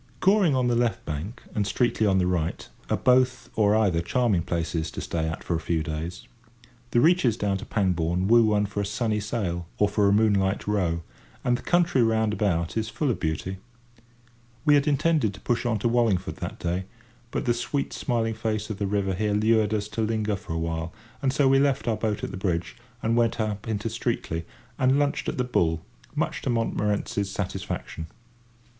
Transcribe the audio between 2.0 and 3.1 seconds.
on the right are